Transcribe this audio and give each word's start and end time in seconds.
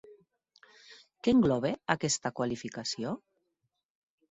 Què 1.27 1.33
engloba 1.37 1.73
aquesta 1.97 2.33
qualificació? 2.41 3.15